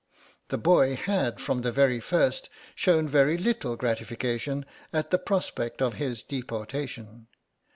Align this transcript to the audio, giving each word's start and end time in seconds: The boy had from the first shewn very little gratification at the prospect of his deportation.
The 0.47 0.57
boy 0.57 0.95
had 0.95 1.39
from 1.39 1.61
the 1.61 2.01
first 2.01 2.49
shewn 2.73 3.07
very 3.07 3.37
little 3.37 3.75
gratification 3.75 4.65
at 4.91 5.11
the 5.11 5.19
prospect 5.19 5.79
of 5.79 5.93
his 6.01 6.23
deportation. 6.23 7.27